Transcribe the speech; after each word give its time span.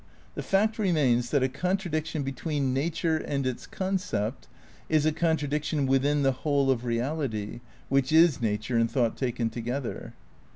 The 0.33 0.41
fact 0.41 0.79
remains 0.79 1.29
that 1.29 1.43
a 1.43 1.47
contradiction 1.47 2.23
between 2.23 2.73
nature 2.73 3.17
and 3.17 3.45
its 3.45 3.67
concept 3.67 4.47
is 4.89 5.05
a 5.05 5.11
contradiction 5.11 5.85
within 5.85 6.23
the 6.23 6.31
whole 6.31 6.71
of 6.71 6.85
reality 6.85 7.61
which 7.87 8.11
is 8.11 8.41
nature 8.41 8.77
and 8.77 8.89
thought 8.89 9.15
taken 9.15 9.51
to 9.51 9.61
gether. 9.61 10.15